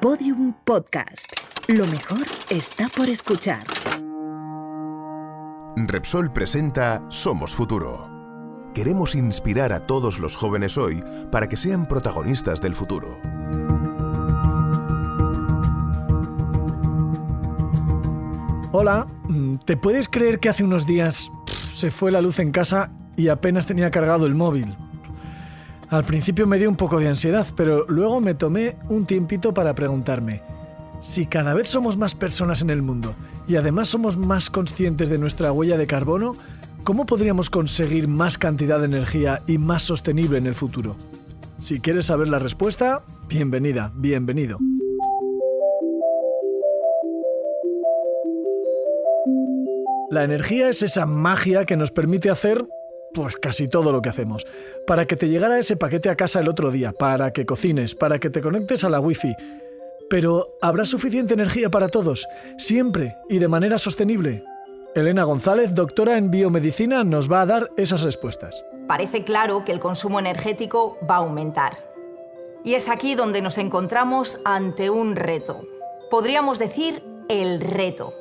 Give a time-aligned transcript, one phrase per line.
[0.00, 1.32] Podium Podcast.
[1.68, 3.64] Lo mejor está por escuchar.
[5.74, 8.06] Repsol presenta Somos Futuro.
[8.74, 13.18] Queremos inspirar a todos los jóvenes hoy para que sean protagonistas del futuro.
[18.72, 22.52] Hola, mm, ¿te puedes creer que hace unos días pff, se fue la luz en
[22.52, 24.76] casa y apenas tenía cargado el móvil?
[25.88, 29.74] Al principio me dio un poco de ansiedad, pero luego me tomé un tiempito para
[29.74, 30.42] preguntarme,
[31.00, 33.14] si cada vez somos más personas en el mundo
[33.46, 36.34] y además somos más conscientes de nuestra huella de carbono,
[36.82, 40.96] ¿cómo podríamos conseguir más cantidad de energía y más sostenible en el futuro?
[41.60, 44.58] Si quieres saber la respuesta, bienvenida, bienvenido.
[50.10, 52.66] La energía es esa magia que nos permite hacer
[53.16, 54.46] pues casi todo lo que hacemos.
[54.86, 58.18] Para que te llegara ese paquete a casa el otro día, para que cocines, para
[58.18, 59.34] que te conectes a la wifi.
[60.10, 62.28] Pero ¿habrá suficiente energía para todos?
[62.58, 64.44] Siempre y de manera sostenible.
[64.94, 68.62] Elena González, doctora en biomedicina, nos va a dar esas respuestas.
[68.86, 71.78] Parece claro que el consumo energético va a aumentar.
[72.64, 75.62] Y es aquí donde nos encontramos ante un reto.
[76.10, 78.12] Podríamos decir el reto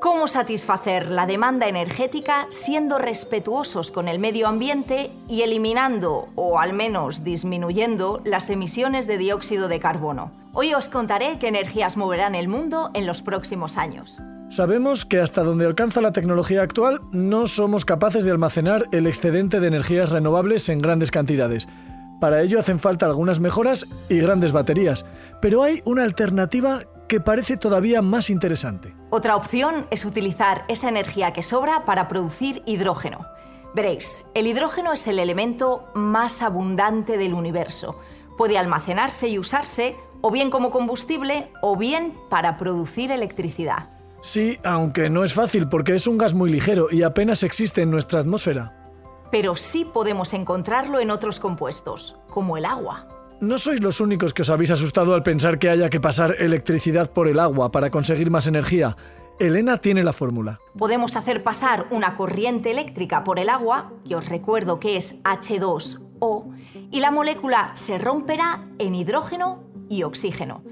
[0.00, 6.72] cómo satisfacer la demanda energética siendo respetuosos con el medio ambiente y eliminando, o al
[6.72, 10.32] menos disminuyendo, las emisiones de dióxido de carbono.
[10.54, 14.18] Hoy os contaré qué energías moverán el mundo en los próximos años.
[14.48, 19.60] Sabemos que hasta donde alcanza la tecnología actual no somos capaces de almacenar el excedente
[19.60, 21.68] de energías renovables en grandes cantidades.
[22.20, 25.04] Para ello hacen falta algunas mejoras y grandes baterías,
[25.40, 28.94] pero hay una alternativa que parece todavía más interesante.
[29.10, 33.26] Otra opción es utilizar esa energía que sobra para producir hidrógeno.
[33.74, 37.98] Veréis, el hidrógeno es el elemento más abundante del universo.
[38.38, 43.88] Puede almacenarse y usarse o bien como combustible o bien para producir electricidad.
[44.22, 47.90] Sí, aunque no es fácil porque es un gas muy ligero y apenas existe en
[47.90, 48.76] nuestra atmósfera.
[49.32, 53.08] Pero sí podemos encontrarlo en otros compuestos, como el agua.
[53.40, 57.10] No sois los únicos que os habéis asustado al pensar que haya que pasar electricidad
[57.10, 58.98] por el agua para conseguir más energía.
[59.38, 60.60] Elena tiene la fórmula.
[60.76, 66.54] Podemos hacer pasar una corriente eléctrica por el agua, que os recuerdo que es H2O,
[66.90, 70.62] y la molécula se romperá en hidrógeno y oxígeno.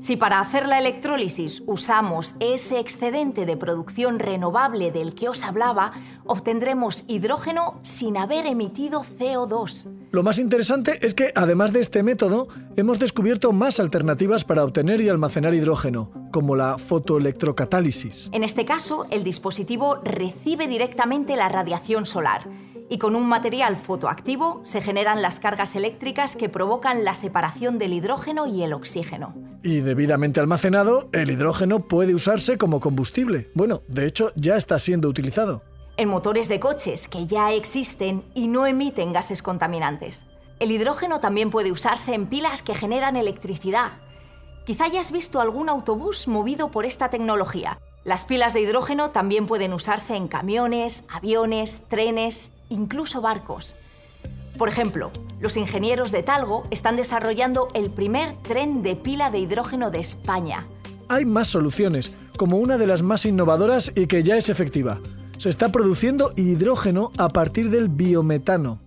[0.00, 5.92] Si para hacer la electrólisis usamos ese excedente de producción renovable del que os hablaba,
[6.24, 9.90] obtendremos hidrógeno sin haber emitido CO2.
[10.10, 15.02] Lo más interesante es que, además de este método, hemos descubierto más alternativas para obtener
[15.02, 18.30] y almacenar hidrógeno, como la fotoelectrocatálisis.
[18.32, 22.48] En este caso, el dispositivo recibe directamente la radiación solar
[22.90, 27.92] y con un material fotoactivo se generan las cargas eléctricas que provocan la separación del
[27.92, 29.32] hidrógeno y el oxígeno.
[29.62, 33.48] Y debidamente almacenado, el hidrógeno puede usarse como combustible.
[33.54, 35.62] Bueno, de hecho ya está siendo utilizado.
[35.96, 40.26] En motores de coches que ya existen y no emiten gases contaminantes.
[40.58, 43.92] El hidrógeno también puede usarse en pilas que generan electricidad.
[44.66, 47.78] Quizá hayas visto algún autobús movido por esta tecnología.
[48.02, 53.76] Las pilas de hidrógeno también pueden usarse en camiones, aviones, trenes, incluso barcos.
[54.58, 55.10] Por ejemplo,
[55.40, 60.66] los ingenieros de Talgo están desarrollando el primer tren de pila de hidrógeno de España.
[61.08, 64.98] Hay más soluciones, como una de las más innovadoras y que ya es efectiva.
[65.38, 68.80] Se está produciendo hidrógeno a partir del biometano.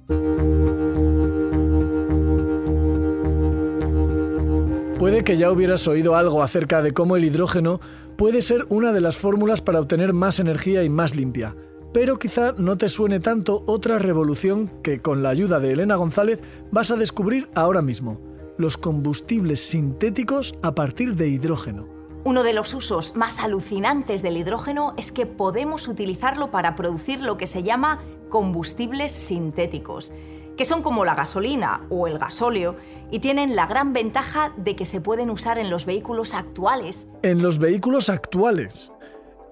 [5.00, 7.82] Puede que ya hubieras oído algo acerca de cómo el hidrógeno
[8.16, 11.56] puede ser una de las fórmulas para obtener más energía y más limpia.
[11.94, 16.40] Pero quizá no te suene tanto otra revolución que con la ayuda de Elena González
[16.72, 18.20] vas a descubrir ahora mismo,
[18.58, 21.88] los combustibles sintéticos a partir de hidrógeno.
[22.24, 27.38] Uno de los usos más alucinantes del hidrógeno es que podemos utilizarlo para producir lo
[27.38, 28.00] que se llama
[28.30, 30.12] combustibles sintéticos
[30.58, 32.76] que son como la gasolina o el gasóleo
[33.12, 37.10] y tienen la gran ventaja de que se pueden usar en los vehículos actuales.
[37.24, 38.92] En los vehículos actuales.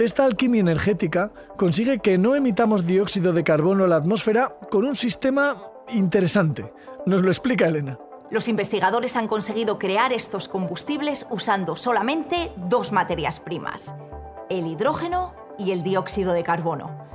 [0.02, 4.96] Esta alquimia energética consigue que no emitamos dióxido de carbono a la atmósfera con un
[4.96, 6.74] sistema interesante.
[7.06, 8.00] Nos lo explica Elena.
[8.32, 13.94] Los investigadores han conseguido crear estos combustibles usando solamente dos materias primas,
[14.50, 17.06] el hidrógeno y el dióxido de carbono.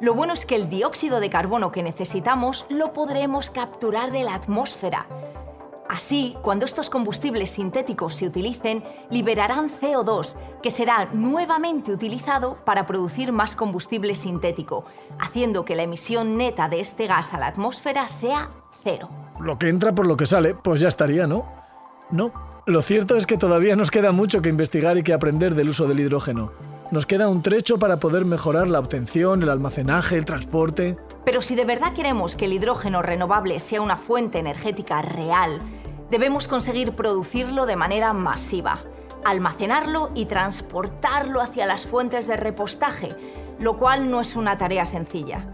[0.00, 4.34] Lo bueno es que el dióxido de carbono que necesitamos lo podremos capturar de la
[4.34, 5.06] atmósfera.
[5.94, 13.30] Así, cuando estos combustibles sintéticos se utilicen, liberarán CO2, que será nuevamente utilizado para producir
[13.30, 14.86] más combustible sintético,
[15.20, 18.50] haciendo que la emisión neta de este gas a la atmósfera sea
[18.82, 19.08] cero.
[19.38, 21.46] Lo que entra por lo que sale, pues ya estaría, ¿no?
[22.10, 22.32] No,
[22.66, 25.86] Lo cierto es que todavía nos queda mucho que investigar y que aprender del uso
[25.86, 26.50] del hidrógeno.
[26.90, 30.96] Nos queda un trecho para poder mejorar la obtención, el almacenaje, el transporte.
[31.24, 35.60] Pero si de verdad queremos que el hidrógeno renovable sea una fuente energética real,
[36.10, 38.80] debemos conseguir producirlo de manera masiva,
[39.24, 43.16] almacenarlo y transportarlo hacia las fuentes de repostaje,
[43.58, 45.46] lo cual no es una tarea sencilla.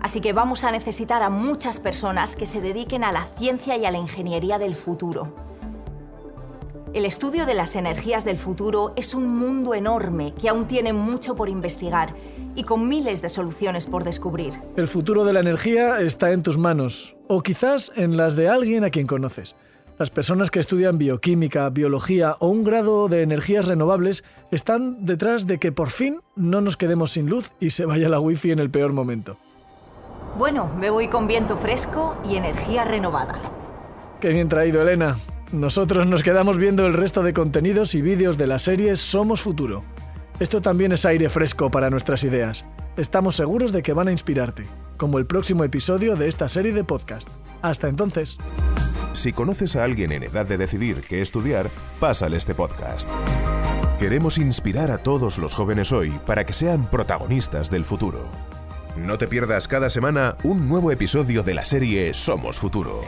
[0.00, 3.84] Así que vamos a necesitar a muchas personas que se dediquen a la ciencia y
[3.84, 5.32] a la ingeniería del futuro.
[6.96, 11.36] El estudio de las energías del futuro es un mundo enorme que aún tiene mucho
[11.36, 12.14] por investigar
[12.54, 14.54] y con miles de soluciones por descubrir.
[14.78, 18.82] El futuro de la energía está en tus manos, o quizás en las de alguien
[18.82, 19.56] a quien conoces.
[19.98, 25.58] Las personas que estudian bioquímica, biología o un grado de energías renovables están detrás de
[25.58, 28.70] que por fin no nos quedemos sin luz y se vaya la wifi en el
[28.70, 29.36] peor momento.
[30.38, 33.38] Bueno, me voy con viento fresco y energía renovada.
[34.18, 35.18] Qué bien traído, Elena.
[35.52, 39.84] Nosotros nos quedamos viendo el resto de contenidos y vídeos de la serie Somos Futuro.
[40.40, 42.64] Esto también es aire fresco para nuestras ideas.
[42.96, 44.64] Estamos seguros de que van a inspirarte,
[44.96, 47.28] como el próximo episodio de esta serie de podcast.
[47.62, 48.38] Hasta entonces.
[49.12, 51.70] Si conoces a alguien en edad de decidir qué estudiar,
[52.00, 53.08] pásale este podcast.
[54.00, 58.28] Queremos inspirar a todos los jóvenes hoy para que sean protagonistas del futuro.
[58.96, 63.02] No te pierdas cada semana un nuevo episodio de la serie Somos Futuro.